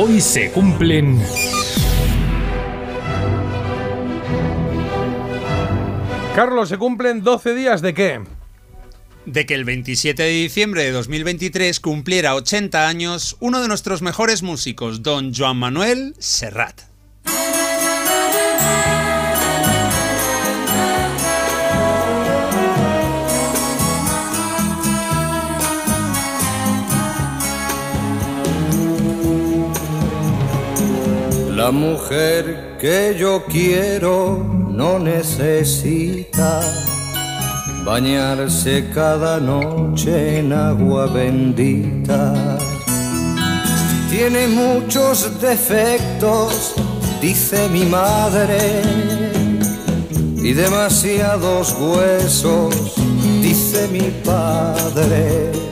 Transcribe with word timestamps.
Hoy 0.00 0.20
se 0.20 0.52
cumplen... 0.52 1.20
Carlos, 6.36 6.68
¿se 6.68 6.78
cumplen 6.78 7.24
12 7.24 7.52
días 7.56 7.82
de 7.82 7.94
qué? 7.94 8.20
De 9.26 9.44
que 9.44 9.54
el 9.54 9.64
27 9.64 10.22
de 10.22 10.30
diciembre 10.30 10.84
de 10.84 10.92
2023 10.92 11.80
cumpliera 11.80 12.36
80 12.36 12.86
años 12.86 13.36
uno 13.40 13.60
de 13.60 13.66
nuestros 13.66 14.00
mejores 14.00 14.44
músicos, 14.44 15.02
don 15.02 15.34
Joan 15.34 15.56
Manuel 15.56 16.14
Serrat. 16.20 16.87
La 31.68 31.72
mujer 31.72 32.78
que 32.80 33.14
yo 33.18 33.44
quiero 33.44 34.42
no 34.70 34.98
necesita 34.98 36.62
bañarse 37.84 38.88
cada 38.94 39.38
noche 39.38 40.38
en 40.38 40.54
agua 40.54 41.08
bendita. 41.08 42.56
Tiene 44.08 44.46
muchos 44.46 45.38
defectos, 45.42 46.72
dice 47.20 47.68
mi 47.68 47.84
madre, 47.84 48.80
y 50.36 50.54
demasiados 50.54 51.76
huesos, 51.78 52.94
dice 53.42 53.88
mi 53.92 54.10
padre 54.24 55.67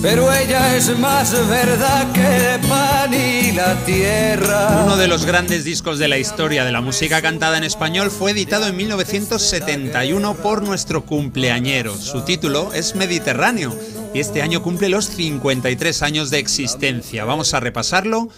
pero 0.00 0.32
ella 0.32 0.76
es 0.76 0.96
más 0.98 1.32
verdad 1.48 2.12
que 2.12 2.54
el 2.54 2.60
pan 2.60 3.12
y 3.12 3.52
la 3.52 3.74
tierra. 3.84 4.82
Uno 4.84 4.96
de 4.96 5.08
los 5.08 5.24
grandes 5.24 5.64
discos 5.64 5.98
de 5.98 6.08
la 6.08 6.18
historia 6.18 6.64
de 6.64 6.72
la 6.72 6.80
música 6.80 7.20
cantada 7.20 7.58
en 7.58 7.64
español 7.64 8.10
fue 8.10 8.30
editado 8.30 8.66
en 8.66 8.76
1971 8.76 10.34
por 10.34 10.62
nuestro 10.62 11.04
cumpleañero. 11.04 11.96
Su 11.96 12.22
título 12.22 12.72
es 12.72 12.94
Mediterráneo 12.94 13.74
y 14.14 14.20
este 14.20 14.42
año 14.42 14.62
cumple 14.62 14.88
los 14.88 15.06
53 15.06 16.02
años 16.02 16.30
de 16.30 16.38
existencia. 16.38 17.24
Vamos 17.24 17.54
a 17.54 17.60
repasarlo 17.60 18.28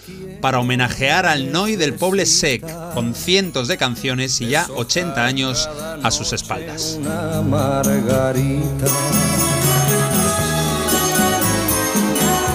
para 0.41 0.58
homenajear 0.58 1.27
al 1.27 1.52
Noi 1.52 1.77
del 1.77 1.95
Poble 1.95 2.27
Sec, 2.27 2.64
con 2.95 3.14
cientos 3.14 3.69
de 3.69 3.77
canciones 3.77 4.41
y 4.41 4.48
ya 4.48 4.67
80 4.74 5.24
años 5.24 5.69
a 6.02 6.11
sus 6.11 6.33
espaldas. 6.33 6.98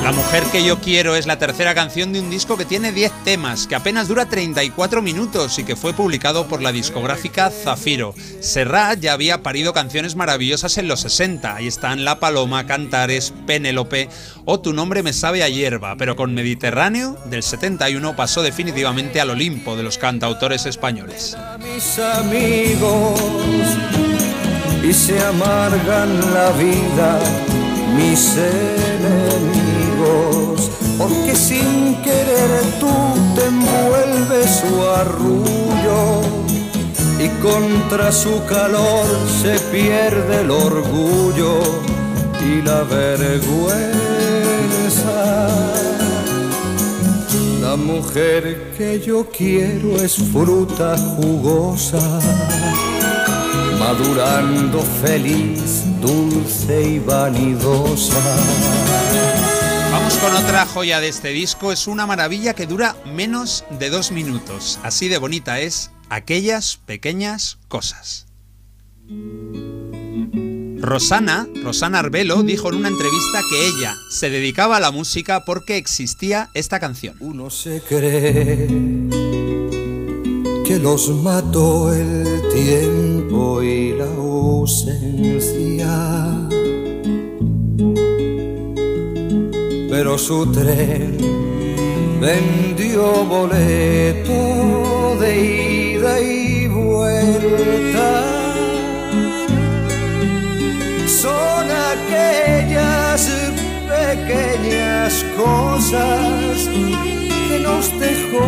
La 0.06 0.12
mujer 0.12 0.44
que 0.52 0.64
yo 0.64 0.80
quiero 0.80 1.16
es 1.16 1.26
la 1.26 1.40
tercera 1.40 1.74
canción 1.74 2.14
de 2.14 2.20
un 2.20 2.30
disco 2.30 2.58
que 2.58 2.66
tiene 2.66 2.92
10 2.92 3.24
temas, 3.24 3.66
que 3.66 3.74
apenas 3.74 4.08
dura 4.08 4.28
34 4.28 5.02
minutos 5.02 5.58
y 5.58 5.64
que 5.64 5.76
fue 5.76 5.94
publicado 5.94 6.48
por 6.48 6.62
la 6.62 6.72
discográfica 6.72 7.50
Zafiro. 7.50 8.14
Serrat 8.40 9.00
ya 9.00 9.14
había 9.14 9.42
parido 9.42 9.74
canciones 9.74 10.16
maravillosas 10.16 10.78
en 10.78 10.88
los 10.88 11.00
60, 11.00 11.56
ahí 11.56 11.66
están 11.66 12.06
La 12.06 12.20
Paloma, 12.20 12.68
Cantares, 12.68 13.34
Penélope 13.48 14.08
o 14.46 14.60
Tu 14.60 14.74
nombre 14.74 15.02
me 15.02 15.12
sabe 15.12 15.42
a 15.42 15.50
hierba, 15.50 15.96
pero 15.98 16.16
con 16.16 16.36
Mediterráneo 16.36 17.18
del 17.26 17.42
71 17.42 18.16
pasó 18.16 18.44
definitivamente 18.44 19.20
al 19.20 19.32
Olimpo 19.32 19.76
de 19.76 19.82
los 19.82 19.98
cantautores 19.98 20.68
españoles. 20.68 21.36
Mis 21.58 21.98
amigos 21.98 23.20
y 24.84 24.94
se 24.94 25.20
amargan 25.20 26.32
la 26.32 26.52
vida 26.52 27.20
mis 27.96 28.38
enemigos 28.38 29.55
porque 30.98 31.36
sin 31.36 31.96
querer 32.04 32.62
tú 32.80 32.90
te 33.36 33.46
envuelves 33.46 34.62
su 34.62 34.82
arrullo 35.02 36.22
y 37.20 37.28
contra 37.42 38.12
su 38.12 38.44
calor 38.46 39.06
se 39.42 39.60
pierde 39.72 40.42
el 40.42 40.52
orgullo 40.52 41.60
y 42.42 42.62
la 42.62 42.84
vergüenza. 42.84 43.96
La 47.62 47.76
mujer 47.76 48.74
que 48.78 49.00
yo 49.00 49.28
quiero 49.36 49.98
es 49.98 50.16
fruta 50.32 50.96
jugosa, 50.98 52.00
madurando 53.80 54.82
feliz, 55.02 55.84
dulce 56.00 56.90
y 56.90 57.00
vanidosa 57.00 58.85
Con 60.22 60.36
otra 60.36 60.66
joya 60.66 61.00
de 61.00 61.08
este 61.10 61.30
disco, 61.30 61.72
es 61.72 61.88
una 61.88 62.06
maravilla 62.08 62.54
que 62.54 62.66
dura 62.66 62.96
menos 63.06 63.64
de 63.80 63.90
dos 63.90 64.12
minutos. 64.12 64.80
Así 64.84 65.08
de 65.08 65.18
bonita 65.18 65.60
es 65.60 65.92
aquellas 66.10 66.78
pequeñas 66.78 67.58
cosas. 67.68 68.26
Rosana, 70.80 71.48
Rosana 71.64 72.00
Arbelo, 72.00 72.44
dijo 72.44 72.70
en 72.70 72.76
una 72.76 72.90
entrevista 72.90 73.42
que 73.50 73.68
ella 73.68 73.96
se 74.10 74.30
dedicaba 74.30 74.78
a 74.78 74.80
la 74.80 74.92
música 74.92 75.44
porque 75.46 75.78
existía 75.78 76.50
esta 76.54 76.80
canción. 76.80 77.18
Uno 77.20 77.50
se 77.50 77.82
cree 77.82 78.68
que 80.66 80.80
los 80.80 81.10
mató 81.10 81.94
el 81.94 82.42
tiempo 82.54 83.62
y 83.62 83.94
la 83.94 84.06
ausencia 84.06 85.86
pero 89.98 90.18
su 90.18 90.46
tren 90.52 91.18
vendió 92.20 93.24
boleto 93.24 95.16
de 95.22 95.30
ida 95.94 96.20
y 96.20 96.68
vuelta. 96.68 98.10
Son 101.08 101.66
aquellas 101.94 103.22
pequeñas 103.88 105.26
cosas 105.38 106.68
que 107.48 107.58
nos 107.64 107.90
dejó 107.98 108.48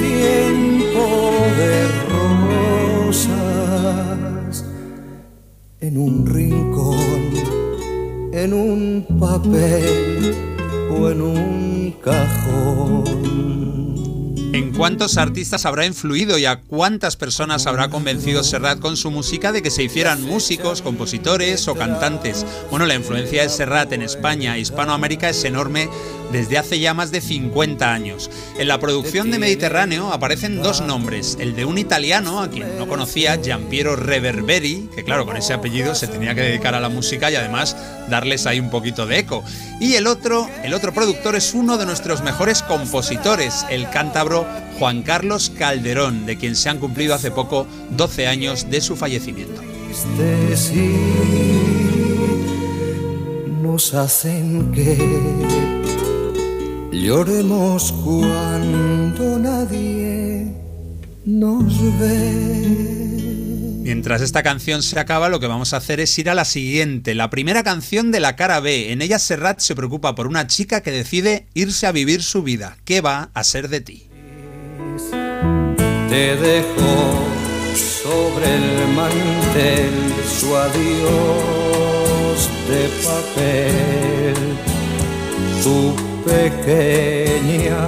tiempo 0.00 1.04
de 1.58 1.74
rosas 3.12 4.64
en 5.80 5.98
un 5.98 6.26
rincón, 6.26 7.20
en 8.32 8.54
un 8.54 9.06
papel 9.20 10.53
en 10.90 11.20
un 11.22 11.94
cajón. 12.02 13.83
¿En 14.54 14.70
cuántos 14.70 15.16
artistas 15.16 15.66
habrá 15.66 15.84
influido 15.84 16.38
y 16.38 16.44
a 16.46 16.60
cuántas 16.60 17.16
personas 17.16 17.66
habrá 17.66 17.88
convencido 17.88 18.44
Serrat 18.44 18.78
con 18.78 18.96
su 18.96 19.10
música 19.10 19.50
de 19.50 19.62
que 19.62 19.70
se 19.72 19.82
hicieran 19.82 20.22
músicos, 20.22 20.80
compositores 20.80 21.66
o 21.66 21.74
cantantes? 21.74 22.46
Bueno, 22.70 22.86
la 22.86 22.94
influencia 22.94 23.42
de 23.42 23.48
Serrat 23.48 23.92
en 23.92 24.02
España 24.02 24.56
e 24.56 24.60
Hispanoamérica 24.60 25.28
es 25.28 25.42
enorme 25.42 25.88
desde 26.30 26.58
hace 26.58 26.78
ya 26.78 26.94
más 26.94 27.10
de 27.10 27.20
50 27.20 27.92
años. 27.92 28.30
En 28.56 28.68
la 28.68 28.78
producción 28.78 29.32
de 29.32 29.40
Mediterráneo 29.40 30.12
aparecen 30.12 30.62
dos 30.62 30.80
nombres, 30.80 31.36
el 31.40 31.56
de 31.56 31.64
un 31.64 31.76
italiano, 31.76 32.40
a 32.40 32.48
quien 32.48 32.78
no 32.78 32.86
conocía, 32.86 33.40
Giampiero 33.42 33.96
Reverberi, 33.96 34.88
que 34.94 35.04
claro, 35.04 35.26
con 35.26 35.36
ese 35.36 35.52
apellido 35.52 35.96
se 35.96 36.06
tenía 36.06 36.34
que 36.34 36.42
dedicar 36.42 36.76
a 36.76 36.80
la 36.80 36.88
música 36.88 37.28
y 37.30 37.34
además 37.34 37.76
darles 38.08 38.46
ahí 38.46 38.60
un 38.60 38.70
poquito 38.70 39.06
de 39.06 39.18
eco. 39.18 39.44
Y 39.80 39.94
el 39.94 40.06
otro, 40.06 40.48
el 40.62 40.74
otro 40.74 40.94
productor 40.94 41.34
es 41.34 41.54
uno 41.54 41.76
de 41.76 41.86
nuestros 41.86 42.22
mejores 42.22 42.62
compositores, 42.62 43.66
el 43.68 43.90
cántabro 43.90 44.43
Juan 44.78 45.02
Carlos 45.02 45.50
Calderón, 45.50 46.26
de 46.26 46.36
quien 46.36 46.56
se 46.56 46.68
han 46.68 46.78
cumplido 46.78 47.14
hace 47.14 47.30
poco 47.30 47.66
12 47.90 48.26
años 48.26 48.70
de 48.70 48.80
su 48.80 48.96
fallecimiento. 48.96 49.62
Nos 53.62 53.94
hacen 53.94 54.72
que 54.72 55.64
Lloremos 57.04 57.92
cuando 57.92 59.38
nadie 59.38 60.46
nos 61.26 61.98
ve. 61.98 62.84
Mientras 63.82 64.22
esta 64.22 64.42
canción 64.42 64.82
se 64.82 64.98
acaba, 64.98 65.28
lo 65.28 65.38
que 65.38 65.46
vamos 65.46 65.74
a 65.74 65.78
hacer 65.78 66.00
es 66.00 66.18
ir 66.18 66.30
a 66.30 66.34
la 66.34 66.46
siguiente, 66.46 67.14
la 67.14 67.28
primera 67.28 67.62
canción 67.62 68.10
de 68.10 68.20
la 68.20 68.36
cara 68.36 68.60
B. 68.60 68.92
En 68.92 69.02
ella 69.02 69.18
Serrat 69.18 69.60
se 69.60 69.74
preocupa 69.74 70.14
por 70.14 70.26
una 70.28 70.46
chica 70.46 70.82
que 70.82 70.92
decide 70.92 71.46
irse 71.52 71.86
a 71.86 71.92
vivir 71.92 72.22
su 72.22 72.42
vida. 72.42 72.78
¿Qué 72.86 73.02
va 73.02 73.30
a 73.34 73.44
ser 73.44 73.68
de 73.68 73.82
ti? 73.82 74.08
Te 76.14 76.36
dejo 76.36 76.94
sobre 77.74 78.46
el 78.54 78.68
mantel 78.94 79.94
su 80.38 80.54
adiós 80.54 82.38
de 82.68 82.82
papel, 83.04 84.36
su 85.60 85.76
pequeña, 86.24 87.82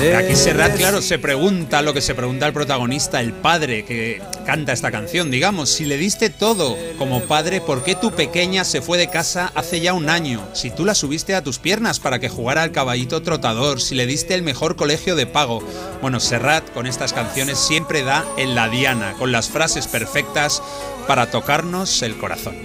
Aquí 0.00 0.34
Serrat, 0.34 0.78
claro, 0.78 1.02
se 1.02 1.18
pregunta 1.18 1.82
lo 1.82 1.92
que 1.92 2.00
se 2.00 2.14
pregunta 2.14 2.46
el 2.46 2.54
protagonista, 2.54 3.20
el 3.20 3.34
padre 3.34 3.84
que 3.84 4.22
canta 4.46 4.72
esta 4.72 4.90
canción, 4.90 5.30
digamos, 5.30 5.68
si 5.68 5.84
le 5.84 5.98
diste 5.98 6.30
todo 6.30 6.78
como 6.96 7.20
padre, 7.24 7.60
¿por 7.60 7.84
qué 7.84 7.94
tu 7.94 8.10
pequeña 8.10 8.64
se 8.64 8.80
fue 8.80 8.96
de 8.96 9.10
casa 9.10 9.52
hace 9.54 9.80
ya 9.80 9.92
un 9.92 10.08
año? 10.08 10.42
Si 10.54 10.70
tú 10.70 10.86
la 10.86 10.94
subiste 10.94 11.34
a 11.34 11.42
tus 11.42 11.58
piernas 11.58 12.00
para 12.00 12.18
que 12.18 12.30
jugara 12.30 12.62
al 12.62 12.72
caballito 12.72 13.20
trotador, 13.20 13.82
si 13.82 13.94
le 13.94 14.06
diste 14.06 14.34
el 14.34 14.42
mejor 14.42 14.74
colegio 14.74 15.16
de 15.16 15.26
pago. 15.26 15.62
Bueno, 16.00 16.18
Serrat 16.18 16.72
con 16.72 16.86
estas 16.86 17.12
canciones 17.12 17.58
siempre 17.58 18.02
da 18.02 18.24
en 18.38 18.54
la 18.54 18.70
diana, 18.70 19.12
con 19.18 19.32
las 19.32 19.50
frases 19.50 19.86
perfectas 19.86 20.62
para 21.06 21.30
tocarnos 21.30 22.00
el 22.00 22.16
corazón. 22.16 22.56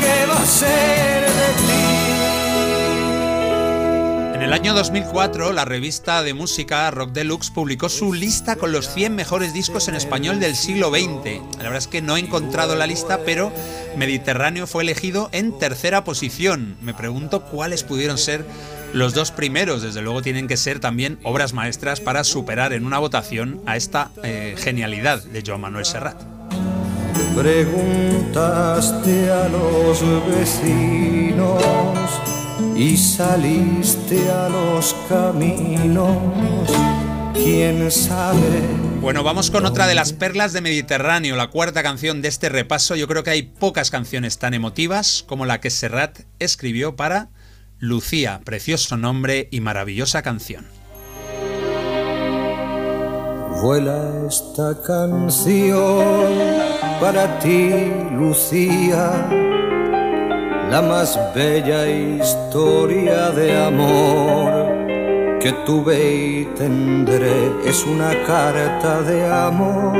¿Qué 0.00 0.26
va 0.26 0.42
a 0.42 0.46
ser 0.46 1.22
de 1.22 1.52
ti? 1.66 1.98
En 4.38 4.42
el 4.42 4.52
año 4.52 4.72
2004, 4.72 5.52
la 5.52 5.64
revista 5.64 6.22
de 6.22 6.32
música 6.32 6.90
Rock 6.90 7.10
Deluxe 7.10 7.50
publicó 7.50 7.88
su 7.88 8.12
lista 8.12 8.56
con 8.56 8.70
los 8.70 8.88
100 8.88 9.14
mejores 9.14 9.52
discos 9.52 9.88
en 9.88 9.94
español 9.96 10.38
del 10.40 10.54
siglo 10.54 10.90
XX. 10.90 11.56
La 11.56 11.64
verdad 11.64 11.78
es 11.78 11.88
que 11.88 12.02
no 12.02 12.16
he 12.16 12.20
encontrado 12.20 12.76
la 12.76 12.86
lista, 12.86 13.20
pero 13.26 13.52
Mediterráneo 13.96 14.66
fue 14.66 14.84
elegido 14.84 15.28
en 15.32 15.58
tercera 15.58 16.04
posición. 16.04 16.76
Me 16.80 16.94
pregunto 16.94 17.42
cuáles 17.46 17.82
pudieron 17.82 18.16
ser 18.16 18.44
los 18.92 19.12
dos 19.12 19.32
primeros. 19.32 19.82
Desde 19.82 20.02
luego 20.02 20.22
tienen 20.22 20.46
que 20.46 20.56
ser 20.56 20.80
también 20.80 21.18
obras 21.24 21.52
maestras 21.52 22.00
para 22.00 22.24
superar 22.24 22.72
en 22.72 22.86
una 22.86 22.98
votación 22.98 23.60
a 23.66 23.76
esta 23.76 24.10
eh, 24.22 24.54
genialidad 24.56 25.22
de 25.22 25.42
Joan 25.44 25.62
Manuel 25.62 25.84
Serrat. 25.84 26.37
Preguntaste 27.34 29.30
a 29.30 29.48
los 29.48 30.02
vecinos 30.26 31.62
y 32.76 32.96
saliste 32.96 34.30
a 34.30 34.48
los 34.48 34.94
caminos. 35.08 36.16
¿Quién 37.34 37.90
sabe? 37.90 38.60
Bueno, 39.00 39.22
vamos 39.22 39.50
con 39.50 39.64
otra 39.64 39.86
de 39.86 39.94
las 39.94 40.12
perlas 40.12 40.52
de 40.52 40.60
Mediterráneo, 40.60 41.36
la 41.36 41.50
cuarta 41.50 41.82
canción 41.82 42.20
de 42.20 42.28
este 42.28 42.48
repaso. 42.48 42.96
Yo 42.96 43.06
creo 43.06 43.22
que 43.22 43.30
hay 43.30 43.42
pocas 43.42 43.90
canciones 43.90 44.38
tan 44.38 44.54
emotivas 44.54 45.24
como 45.26 45.46
la 45.46 45.60
que 45.60 45.70
Serrat 45.70 46.20
escribió 46.40 46.96
para 46.96 47.30
Lucía, 47.78 48.40
precioso 48.44 48.96
nombre 48.96 49.48
y 49.52 49.60
maravillosa 49.60 50.22
canción. 50.22 50.77
Vuela 53.62 54.00
esta 54.28 54.72
canción 54.86 56.04
para 57.00 57.38
ti, 57.40 57.92
Lucía, 58.12 59.10
la 60.70 60.80
más 60.80 61.18
bella 61.34 61.88
historia 61.88 63.30
de 63.30 63.58
amor 63.66 65.38
que 65.40 65.52
tuve 65.66 65.96
y 65.98 66.44
tendré. 66.56 67.52
Es 67.66 67.84
una 67.84 68.10
carta 68.24 69.02
de 69.02 69.26
amor 69.26 69.98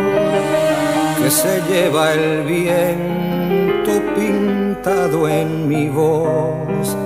que 1.21 1.29
se 1.29 1.61
lleva 1.69 2.13
el 2.13 2.45
viento 2.45 3.91
pintado 4.15 5.29
en 5.29 5.67
mi 5.67 5.89
voz 5.89 6.97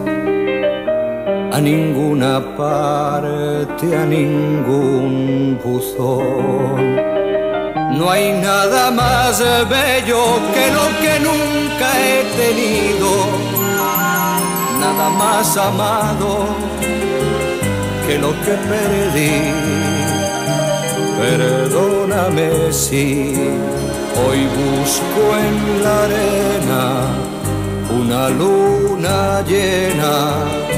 a 1.52 1.60
ninguna 1.60 2.40
parte, 2.56 3.94
a 3.94 4.06
ningún 4.06 5.58
buzón. 5.62 6.96
No 7.99 8.10
hay 8.10 8.32
nada 8.32 8.90
más 8.90 9.38
bello 9.69 10.22
que 10.54 10.66
lo 10.78 10.87
que 11.02 11.14
nunca 11.28 11.87
he 12.04 12.19
tenido, 12.40 13.10
nada 14.81 15.10
más 15.10 15.56
amado 15.58 16.46
que 18.06 18.19
lo 18.19 18.31
que 18.44 18.55
perdí. 18.70 19.34
Perdóname 21.20 22.72
si 22.72 23.34
hoy 24.25 24.40
busco 24.58 25.22
en 25.46 25.84
la 25.84 26.05
arena 26.05 26.82
una 28.00 28.31
luna 28.31 29.43
llena 29.46 30.71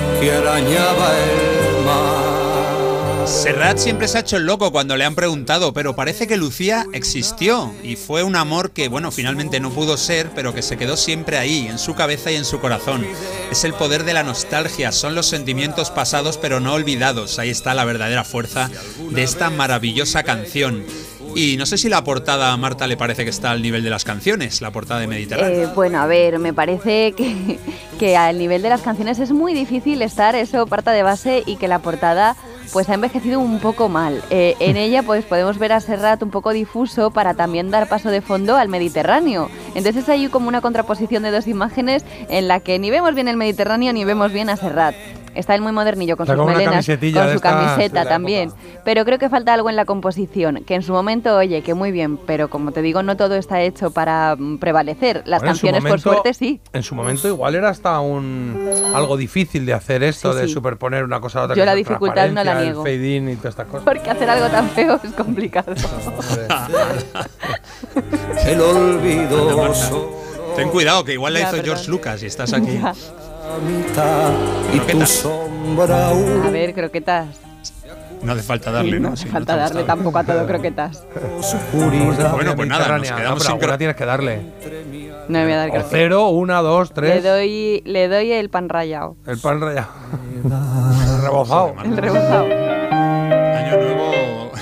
Serrat 3.27 3.77
siempre 3.79 4.09
se 4.09 4.17
ha 4.17 4.21
hecho 4.21 4.39
el 4.39 4.47
loco 4.47 4.73
cuando 4.73 4.97
le 4.97 5.05
han 5.05 5.15
preguntado, 5.15 5.75
pero 5.75 5.95
parece 5.95 6.27
que 6.27 6.39
Lucía 6.39 6.87
existió 6.93 7.75
y 7.83 7.97
fue 7.97 8.23
un 8.23 8.35
amor 8.35 8.71
que, 8.71 8.89
bueno, 8.89 9.11
finalmente 9.11 9.61
no 9.61 9.71
pudo 9.71 9.99
ser, 9.99 10.31
pero 10.35 10.55
que 10.55 10.63
se 10.63 10.79
quedó 10.79 10.97
siempre 10.97 11.37
ahí, 11.37 11.67
en 11.69 11.79
su 11.79 11.95
cabeza 11.95 12.33
y 12.33 12.37
en 12.37 12.47
su 12.47 12.61
corazón. 12.61 13.07
Es 13.51 13.65
el 13.65 13.75
poder 13.75 14.05
de 14.05 14.15
la 14.15 14.23
nostalgia, 14.23 14.93
son 14.93 15.15
los 15.15 15.27
sentimientos 15.27 15.91
pasados 15.91 16.39
pero 16.39 16.61
no 16.61 16.73
olvidados. 16.73 17.39
Ahí 17.39 17.51
está 17.51 17.75
la 17.75 17.85
verdadera 17.85 18.25
fuerza 18.25 18.71
de 19.11 19.23
esta 19.23 19.51
maravillosa 19.51 20.23
canción. 20.23 20.85
Y 21.35 21.57
no 21.57 21.67
sé 21.67 21.79
si 21.79 21.89
la 21.89 22.05
portada 22.05 22.53
a 22.53 22.57
Marta 22.57 22.87
le 22.87 22.97
parece 22.97 23.25
que 23.25 23.31
está 23.31 23.51
al 23.51 23.63
nivel 23.63 23.83
de 23.83 23.91
las 23.91 24.05
canciones, 24.05 24.61
la 24.61 24.71
portada 24.71 25.01
de 25.01 25.07
Mediterráneo. 25.07 25.65
Eh, 25.65 25.69
bueno, 25.75 26.01
a 26.01 26.07
ver, 26.07 26.39
me 26.39 26.53
parece 26.53 27.13
que, 27.13 27.59
que 27.99 28.17
al 28.17 28.39
nivel 28.39 28.63
de 28.63 28.69
las 28.69 28.83
canciones 28.83 29.19
es 29.19 29.33
muy 29.33 29.55
difícil 29.55 30.03
estar, 30.03 30.35
eso 30.35 30.67
parta 30.67 30.93
de 30.93 31.03
base 31.03 31.43
y 31.47 31.57
que 31.57 31.69
la 31.69 31.81
portada 31.81 32.37
pues 32.73 32.89
ha 32.89 32.95
envejecido 32.95 33.41
un 33.41 33.61
poco 33.61 33.89
mal. 33.89 34.23
Eh, 34.31 34.57
en 34.59 34.77
ella 34.77 35.03
pues 35.03 35.25
podemos 35.25 35.59
ver 35.59 35.73
a 35.73 35.81
Serrat 35.81 36.23
un 36.23 36.31
poco 36.31 36.53
difuso 36.53 37.11
para 37.11 37.35
también 37.35 37.71
dar 37.71 37.89
paso 37.89 38.11
de 38.11 38.21
fondo 38.21 38.57
al 38.57 38.69
Mediterráneo. 38.69 39.51
Entonces 39.75 40.09
hay 40.09 40.29
como 40.29 40.49
una 40.49 40.61
contraposición 40.61 41.23
de 41.23 41.31
dos 41.31 41.47
imágenes 41.47 42.05
en 42.29 42.49
la 42.49 42.61
que 42.61 42.79
ni 42.79 42.91
vemos 42.91 43.15
bien 43.15 43.29
el 43.29 43.37
Mediterráneo 43.37 43.93
ni 43.93 44.05
vemos 44.05 44.33
bien 44.33 44.51
a 44.51 44.57
Serrat. 44.57 44.95
Está 45.35 45.55
él 45.55 45.61
muy 45.61 45.73
modernillo 45.73 46.17
con 46.17 46.25
Está 46.25 46.35
sus 46.35 46.45
con 46.45 46.53
melenas, 46.53 46.87
con 46.87 47.33
su 47.35 47.41
camiseta 47.41 48.05
también. 48.05 48.51
Pero 48.85 49.05
creo 49.05 49.19
que 49.19 49.29
falta 49.29 49.53
algo 49.55 49.71
en 49.71 49.77
la 49.77 49.85
composición, 49.85 50.63
que 50.65 50.75
en 50.75 50.83
su 50.83 50.93
momento, 50.93 51.37
oye, 51.37 51.63
que 51.63 51.75
muy 51.75 51.91
bien, 51.93 52.17
pero 52.19 52.49
como 52.49 52.73
te 52.73 52.83
digo, 52.83 53.03
no 53.03 53.17
todo 53.17 53.35
está 53.35 53.61
hecho 53.63 53.91
para 53.91 54.37
mm, 54.39 54.59
prevalecer. 54.59 55.23
Las 55.27 55.41
Bueno, 55.41 55.53
en 55.53 55.57
su 55.57 55.67
canciones, 55.67 55.83
momento- 55.83 56.03
por 56.05 56.13
suerte, 56.15 56.35
sí. 56.35 56.61
En 56.73 56.83
su 56.83 56.95
momento 56.95 57.29
igual 57.29 57.55
era 57.55 57.69
hasta 57.71 57.99
un 58.01 58.71
algo 58.95 59.17
difícil 59.17 59.67
de 59.67 59.73
hacer 59.75 60.03
esto, 60.03 60.33
Sí, 60.33 60.41
de 60.41 60.47
sí. 60.49 60.53
superponer 60.53 61.05
una 61.05 61.21
cosa 61.21 61.41
a 61.41 61.45
otra. 61.45 61.57
Yo 61.57 61.65
la 61.65 61.75
dificultad 61.75 62.29
no 62.31 62.45
la 62.45 62.61
niego. 62.61 62.87
El 62.87 62.93
fade 62.99 63.17
in 63.17 63.29
y 63.31 63.37
todas 63.37 63.51
estas 63.55 63.67
cosas. 63.67 63.85
Porque 63.85 64.11
hacer 64.11 64.29
algo 64.31 64.47
tan 64.49 64.69
feo 64.71 65.01
es 65.03 65.13
complicado. 65.13 65.73
El 68.47 68.61
olvido 68.61 69.73
Ten 70.57 70.69
cuidado, 70.71 71.05
que 71.05 71.15
igual 71.15 71.33
la 71.35 71.41
Ya, 71.41 71.47
hizo 71.47 71.57
perdón. 71.57 71.67
George 71.75 71.91
Lucas 71.91 72.23
y 72.23 72.27
estás 72.27 72.53
aquí. 72.53 72.79
Ya. 72.81 72.95
Croquetas. 73.45 75.27
A 75.27 76.51
ver, 76.51 76.75
croquetas. 76.75 77.27
No 78.23 78.33
hace 78.33 78.43
falta 78.43 78.71
darle, 78.71 78.99
¿no? 78.99 79.09
no 79.09 79.15
hace 79.15 79.25
Sí, 79.25 79.29
falta 79.29 79.55
darle 79.57 79.81
gustado. 79.83 79.87
tampoco 79.99 80.19
a 80.19 80.25
todo 80.25 80.47
croquetas. 80.47 81.05
Bueno, 82.35 82.57
pues 82.57 82.69
nada, 82.69 82.99
nos 82.99 83.11
quedamos 83.13 83.49
No, 83.49 83.59
sin 83.61 83.79
tienes 83.79 83.97
que 83.97 84.05
darle. 84.07 84.41
No 85.29 85.39
me 85.39 85.45
voy 85.45 85.53
a 85.53 85.57
dar 85.59 85.69
croquetas. 85.71 85.91
cero, 85.91 86.29
una, 86.31 86.61
dos, 86.63 86.89
Le 86.91 86.95
tres. 86.95 87.23
doy, 87.25 87.83
le 87.85 88.09
doy 88.09 88.33
el 88.33 88.49
pan 88.49 88.69
rallado, 88.71 89.17
El 89.27 89.39
pan 89.39 89.61
rallado. 89.61 89.89
Rebozado. 91.23 91.75
el 91.85 91.97
rebozado. 91.97 92.45
Año 92.45 93.77
nuevo, 93.77 94.53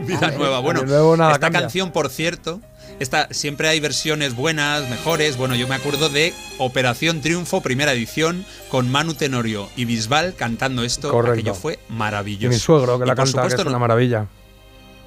vida 0.00 0.30
nueva. 0.36 0.58
Bueno, 0.60 0.80
Año 0.80 0.88
nuevo, 0.88 1.16
nada 1.16 1.30
esta 1.32 1.40
cambia. 1.46 1.60
canción, 1.62 1.90
por 1.92 2.10
cierto, 2.10 2.60
esta, 3.00 3.28
siempre 3.32 3.68
hay 3.68 3.80
versiones 3.80 4.34
buenas, 4.34 4.88
mejores. 4.90 5.36
Bueno, 5.36 5.54
yo 5.54 5.68
me 5.68 5.74
acuerdo 5.76 6.08
de 6.08 6.34
Operación 6.58 7.20
Triunfo, 7.20 7.60
primera 7.60 7.92
edición, 7.92 8.44
con 8.70 8.90
Manu 8.90 9.14
Tenorio 9.14 9.68
y 9.76 9.84
Bisbal 9.84 10.34
cantando 10.34 10.82
esto. 10.82 11.10
Correcto. 11.10 11.32
Aquello 11.34 11.54
fue 11.54 11.78
Y 11.88 11.92
maravilloso. 11.92 12.52
mi 12.52 12.58
suegro 12.58 12.98
que 12.98 13.04
Y 13.04 13.08
la 13.08 13.14
por 13.14 13.24
canta, 13.24 13.48
que 13.48 13.54
es 13.62 13.66
una 13.66 13.78
maravilla. 13.78 14.26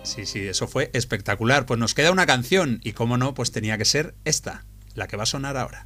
Sí, 0.04 0.26
sí, 0.26 0.40
eso 0.48 0.68
fue 0.68 0.90
espectacular. 0.94 1.66
Pues 1.66 1.80
nos 1.80 1.94
queda 1.94 2.12
una 2.12 2.26
canción 2.26 2.80
y 2.84 2.94
cómo 2.94 3.18
no, 3.18 3.34
pues 3.34 3.52
tenía 3.52 3.78
que 3.78 3.86
ser 3.86 4.16
esta, 4.26 4.64
la 4.96 5.08
que 5.08 5.18
va 5.18 5.24
a 5.24 5.28
sonar 5.28 5.58
ahora. 5.58 5.86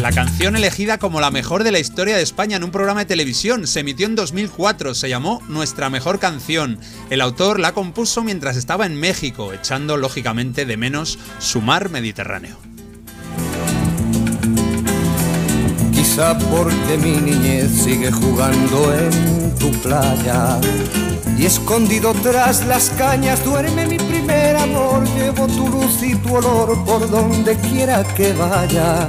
La 0.00 0.12
canción 0.12 0.54
elegida 0.54 0.98
como 0.98 1.20
la 1.20 1.32
mejor 1.32 1.64
de 1.64 1.72
la 1.72 1.80
historia 1.80 2.16
de 2.16 2.22
España 2.22 2.56
en 2.56 2.62
un 2.62 2.70
programa 2.70 3.00
de 3.00 3.06
televisión 3.06 3.66
se 3.66 3.80
emitió 3.80 4.06
en 4.06 4.14
2004, 4.14 4.94
se 4.94 5.08
llamó 5.08 5.42
Nuestra 5.48 5.90
mejor 5.90 6.20
canción. 6.20 6.78
El 7.10 7.20
autor 7.20 7.58
la 7.58 7.72
compuso 7.72 8.22
mientras 8.22 8.56
estaba 8.56 8.86
en 8.86 8.94
México, 8.94 9.52
echando 9.52 9.96
lógicamente 9.96 10.66
de 10.66 10.76
menos 10.76 11.18
su 11.40 11.60
mar 11.60 11.90
Mediterráneo. 11.90 12.56
Quizá 15.92 16.38
porque 16.38 16.96
mi 17.02 17.16
niñez 17.16 17.68
sigue 17.82 18.12
jugando 18.12 18.94
en 18.96 19.54
tu 19.58 19.72
playa. 19.82 20.60
Y 21.36 21.46
escondido 21.46 22.14
tras 22.22 22.64
las 22.66 22.90
cañas 22.90 23.44
duerme 23.44 23.86
mi 23.88 23.96
primer 23.96 24.56
amor. 24.56 25.04
Llevo 25.16 25.48
tu 25.48 25.68
luz 25.68 26.02
y 26.04 26.14
tu 26.14 26.36
olor 26.36 26.84
por 26.84 27.10
donde 27.10 27.56
quiera 27.56 28.04
que 28.14 28.32
vaya. 28.32 29.08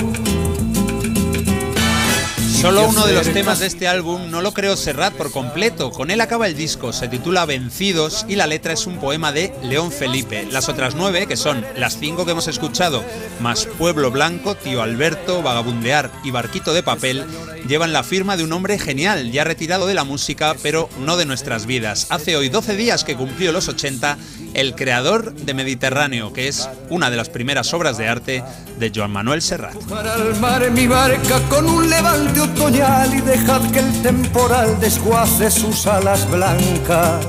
Solo 2.61 2.87
uno 2.87 3.07
de 3.07 3.13
los 3.13 3.33
temas 3.33 3.57
de 3.59 3.65
este 3.65 3.87
álbum 3.87 4.29
no 4.29 4.39
lo 4.41 4.53
creó 4.53 4.77
Serrat 4.77 5.15
por 5.15 5.31
completo. 5.31 5.89
Con 5.89 6.11
él 6.11 6.21
acaba 6.21 6.45
el 6.45 6.55
disco, 6.55 6.93
se 6.93 7.07
titula 7.07 7.47
Vencidos 7.47 8.23
y 8.29 8.35
la 8.35 8.45
letra 8.45 8.73
es 8.73 8.85
un 8.85 8.99
poema 8.99 9.31
de 9.31 9.51
León 9.63 9.91
Felipe. 9.91 10.47
Las 10.51 10.69
otras 10.69 10.93
nueve, 10.93 11.25
que 11.25 11.37
son 11.37 11.65
las 11.75 11.97
cinco 11.97 12.23
que 12.23 12.33
hemos 12.33 12.47
escuchado, 12.47 13.03
más 13.39 13.65
Pueblo 13.65 14.11
Blanco, 14.11 14.53
Tío 14.53 14.83
Alberto, 14.83 15.41
Vagabundear 15.41 16.11
y 16.23 16.29
Barquito 16.29 16.71
de 16.75 16.83
Papel, 16.83 17.25
llevan 17.67 17.93
la 17.93 18.03
firma 18.03 18.37
de 18.37 18.43
un 18.43 18.53
hombre 18.53 18.77
genial, 18.77 19.31
ya 19.31 19.43
retirado 19.43 19.87
de 19.87 19.95
la 19.95 20.03
música, 20.03 20.55
pero 20.61 20.87
no 20.99 21.17
de 21.17 21.25
nuestras 21.25 21.65
vidas. 21.65 22.05
Hace 22.11 22.35
hoy 22.37 22.49
12 22.49 22.75
días 22.75 23.03
que 23.03 23.15
cumplió 23.15 23.51
los 23.51 23.69
80 23.69 24.19
el 24.53 24.75
creador 24.75 25.33
de 25.33 25.53
Mediterráneo, 25.53 26.33
que 26.33 26.47
es 26.47 26.69
una 26.89 27.09
de 27.09 27.17
las 27.17 27.29
primeras 27.29 27.73
obras 27.73 27.97
de 27.97 28.07
arte 28.07 28.43
de 28.79 28.91
Joan 28.93 29.11
Manuel 29.11 29.41
Serrat. 29.41 29.75
Para 29.89 30.15
el 30.15 30.35
mar 30.39 30.69
mi 30.71 30.87
barca 30.87 31.39
con 31.49 31.65
un 31.67 31.89
levante 31.89 32.39
otoñal 32.39 33.13
y 33.13 33.21
dejad 33.21 33.61
que 33.71 33.79
el 33.79 34.01
temporal 34.01 34.79
desguace 34.79 35.51
sus 35.51 35.87
alas 35.87 36.29
blancas. 36.29 37.25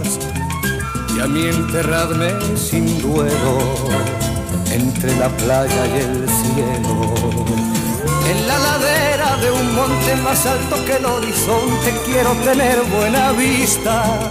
Y 1.16 1.20
a 1.20 1.26
mí 1.26 1.46
enterradme 1.46 2.30
sin 2.56 3.00
duelo 3.02 3.58
entre 4.72 5.14
la 5.16 5.28
playa 5.28 5.86
y 5.86 5.98
el 6.00 6.28
cielo. 6.28 7.14
En 8.30 8.48
la 8.48 8.58
ladera 8.58 9.36
de 9.36 9.50
un 9.50 9.74
monte 9.74 10.16
más 10.16 10.46
alto 10.46 10.76
que 10.86 10.96
el 10.96 11.04
horizonte 11.04 11.92
quiero 12.06 12.32
tener 12.44 12.80
buena 12.84 13.32
vista. 13.32 14.30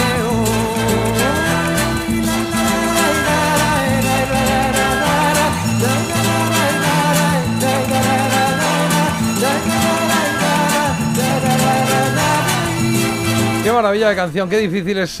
Maravilla 13.81 14.09
de 14.09 14.15
canción, 14.15 14.47
qué 14.47 14.59
difícil 14.59 14.99
es 14.99 15.19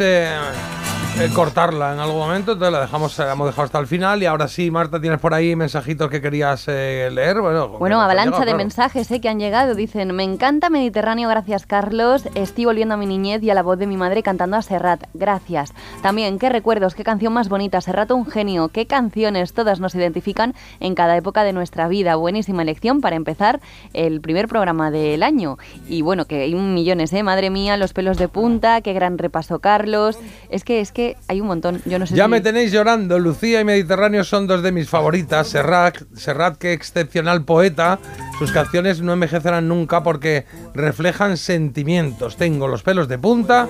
eh, 1.19 1.29
cortarla 1.35 1.93
en 1.93 1.99
algún 1.99 2.17
momento, 2.17 2.53
entonces 2.53 2.71
la 2.73 2.81
dejamos, 2.81 3.17
la 3.19 3.33
hemos 3.33 3.47
dejado 3.47 3.65
hasta 3.65 3.79
el 3.79 3.85
final 3.85 4.23
y 4.23 4.25
ahora 4.25 4.47
sí, 4.47 4.71
Marta, 4.71 4.99
tienes 4.99 5.19
por 5.19 5.33
ahí 5.35 5.55
mensajitos 5.55 6.09
que 6.09 6.19
querías 6.19 6.65
eh, 6.67 7.09
leer. 7.11 7.41
Bueno, 7.41 7.69
Bueno, 7.77 8.01
avalancha 8.01 8.29
llegado, 8.31 8.39
de 8.45 8.51
claro. 8.51 8.57
mensajes 8.57 9.11
eh, 9.11 9.21
que 9.21 9.29
han 9.29 9.39
llegado. 9.39 9.75
Dicen, 9.75 10.15
me 10.15 10.23
encanta 10.23 10.69
Mediterráneo, 10.71 11.29
gracias 11.29 11.67
Carlos. 11.67 12.27
Estoy 12.33 12.65
volviendo 12.65 12.95
a 12.95 12.97
mi 12.97 13.05
niñez 13.05 13.43
y 13.43 13.49
a 13.51 13.53
la 13.53 13.61
voz 13.61 13.77
de 13.77 13.85
mi 13.87 13.97
madre 13.97 14.23
cantando 14.23 14.57
a 14.57 14.61
Serrat. 14.63 15.03
Gracias. 15.13 15.73
También, 16.01 16.39
qué 16.39 16.49
recuerdos, 16.49 16.95
qué 16.95 17.03
canción 17.03 17.33
más 17.33 17.49
bonita. 17.49 17.81
Serrat 17.81 18.09
un 18.11 18.25
genio. 18.25 18.69
Qué 18.69 18.87
canciones, 18.87 19.53
todas 19.53 19.79
nos 19.79 19.93
identifican 19.93 20.55
en 20.79 20.95
cada 20.95 21.15
época 21.17 21.43
de 21.43 21.53
nuestra 21.53 21.87
vida. 21.87 22.15
Buenísima 22.15 22.63
elección 22.63 23.01
para 23.01 23.15
empezar 23.15 23.59
el 23.93 24.21
primer 24.21 24.47
programa 24.47 24.89
del 24.89 25.21
año. 25.23 25.57
Y 25.87 26.01
bueno, 26.01 26.25
que 26.25 26.41
hay 26.43 26.55
millones, 26.55 27.13
¿eh? 27.13 27.21
Madre 27.21 27.49
mía, 27.49 27.77
los 27.77 27.93
pelos 27.93 28.17
de 28.17 28.27
punta, 28.27 28.81
qué 28.81 28.93
gran 28.93 29.17
repaso 29.17 29.59
Carlos. 29.59 30.17
Es 30.49 30.63
que, 30.63 30.79
es 30.79 30.91
que 30.91 31.00
hay 31.27 31.41
un 31.41 31.47
montón. 31.47 31.81
Yo 31.85 31.99
no 31.99 32.05
sé 32.05 32.15
Ya 32.15 32.25
si- 32.25 32.31
me 32.31 32.41
tenéis 32.41 32.71
llorando. 32.71 33.19
Lucía 33.19 33.59
y 33.61 33.65
Mediterráneo 33.65 34.23
son 34.23 34.47
dos 34.47 34.61
de 34.63 34.71
mis 34.71 34.89
favoritas. 34.89 35.47
Serrat, 35.47 35.97
Serrat, 36.15 36.57
qué 36.57 36.73
excepcional 36.73 37.43
poeta. 37.43 37.99
Sus 38.39 38.51
canciones 38.51 39.01
no 39.01 39.13
envejecerán 39.13 39.67
nunca 39.67 40.01
porque 40.03 40.45
reflejan 40.73 41.37
sentimientos. 41.37 42.37
Tengo 42.37 42.67
los 42.67 42.81
pelos 42.83 43.07
de 43.07 43.17
punta. 43.19 43.67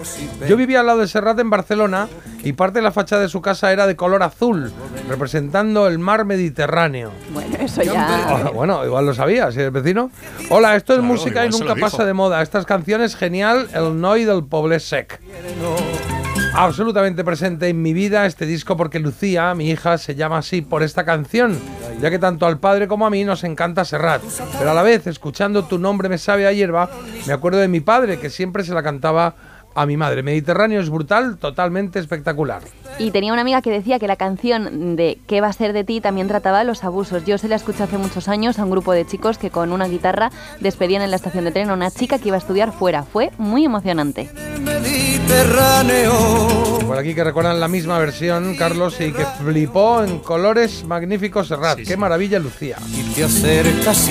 Yo 0.47 0.55
vivía 0.57 0.79
al 0.79 0.85
lado 0.85 0.99
de 0.99 1.07
Serrat 1.07 1.37
en 1.39 1.49
Barcelona 1.49 2.07
y 2.43 2.53
parte 2.53 2.79
de 2.79 2.83
la 2.83 2.91
fachada 2.91 3.21
de 3.21 3.27
su 3.29 3.41
casa 3.41 3.71
era 3.71 3.85
de 3.85 3.95
color 3.95 4.23
azul, 4.23 4.71
representando 5.09 5.87
el 5.87 5.99
mar 5.99 6.23
Mediterráneo. 6.25 7.11
Bueno, 7.33 7.57
eso 7.59 7.83
ya... 7.83 8.45
Ah, 8.45 8.51
bueno, 8.53 8.85
igual 8.85 9.05
lo 9.05 9.13
sabías, 9.13 9.53
¿sí, 9.53 9.61
vecino? 9.69 10.09
Hola, 10.49 10.75
esto 10.75 10.93
es 10.93 10.99
Claro, 10.99 11.13
música 11.13 11.45
y 11.45 11.49
nunca 11.49 11.75
pasa 11.75 12.05
de 12.05 12.13
moda. 12.13 12.41
Estas 12.41 12.65
canciones, 12.65 13.15
genial, 13.15 13.67
el 13.73 13.99
Noi 13.99 14.23
del 14.23 14.45
Poble 14.45 14.79
Sec. 14.79 15.19
Absolutamente 16.53 17.23
presente 17.23 17.69
en 17.69 17.81
mi 17.81 17.93
vida 17.93 18.25
este 18.25 18.45
disco 18.45 18.75
porque 18.75 18.99
Lucía, 18.99 19.53
mi 19.55 19.69
hija, 19.69 19.97
se 19.97 20.15
llama 20.15 20.39
así 20.39 20.61
por 20.61 20.83
esta 20.83 21.05
canción, 21.05 21.57
ya 22.01 22.09
que 22.09 22.19
tanto 22.19 22.45
al 22.45 22.59
padre 22.59 22.87
como 22.87 23.05
a 23.05 23.09
mí 23.09 23.23
nos 23.23 23.43
encanta 23.43 23.85
Serrat. 23.85 24.21
Pero 24.57 24.71
a 24.71 24.73
la 24.73 24.83
vez, 24.83 25.07
escuchando 25.07 25.65
tu 25.65 25.79
nombre 25.79 26.09
me 26.09 26.17
sabe 26.17 26.47
a 26.47 26.51
hierba, 26.51 26.89
me 27.25 27.33
acuerdo 27.33 27.59
de 27.59 27.67
mi 27.67 27.79
padre 27.79 28.19
que 28.19 28.29
siempre 28.29 28.63
se 28.63 28.73
la 28.73 28.83
cantaba 28.83 29.35
a 29.75 29.85
mi 29.85 29.97
madre. 29.97 30.23
Mediterráneo 30.23 30.81
es 30.81 30.89
brutal, 30.89 31.37
totalmente 31.37 31.99
espectacular. 31.99 32.61
Y 32.99 33.11
tenía 33.11 33.33
una 33.33 33.41
amiga 33.41 33.61
que 33.61 33.71
decía 33.71 33.99
que 33.99 34.07
la 34.07 34.15
canción 34.15 34.95
de 34.95 35.17
¿Qué 35.27 35.41
va 35.41 35.47
a 35.47 35.53
ser 35.53 35.73
de 35.73 35.83
ti? 35.83 36.01
también 36.01 36.27
trataba 36.27 36.63
los 36.63 36.83
abusos. 36.83 37.25
Yo 37.25 37.37
se 37.37 37.47
la 37.47 37.55
escuché 37.55 37.83
hace 37.83 37.97
muchos 37.97 38.27
años 38.27 38.59
a 38.59 38.65
un 38.65 38.71
grupo 38.71 38.91
de 38.93 39.05
chicos 39.05 39.37
que 39.37 39.49
con 39.49 39.71
una 39.71 39.87
guitarra 39.87 40.31
despedían 40.59 41.01
en 41.01 41.09
la 41.09 41.15
estación 41.15 41.45
de 41.45 41.51
tren 41.51 41.69
a 41.69 41.73
una 41.73 41.91
chica 41.91 42.19
que 42.19 42.27
iba 42.27 42.37
a 42.37 42.39
estudiar 42.39 42.71
fuera. 42.71 43.03
Fue 43.03 43.31
muy 43.37 43.65
emocionante. 43.65 44.29
Mediterráneo. 44.59 46.11
Por 46.85 46.97
aquí 46.97 47.15
que 47.15 47.23
recuerdan 47.23 47.59
la 47.59 47.67
misma 47.67 47.97
versión, 47.99 48.55
Carlos, 48.55 48.99
y 48.99 49.11
que 49.13 49.25
flipó 49.25 50.03
en 50.03 50.19
colores 50.19 50.83
magníficos 50.83 51.47
Serrat. 51.47 51.77
Sí, 51.79 51.85
Qué 51.85 51.95
maravilla, 51.95 52.39
Lucía. 52.39 52.77
Y 52.93 53.13
te 53.13 53.23
acercas 53.23 54.07
y 54.07 54.09